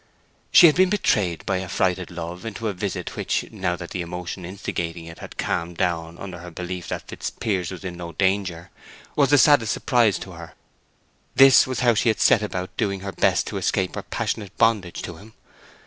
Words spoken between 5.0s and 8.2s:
it had calmed down under her belief that Fitzpiers was in no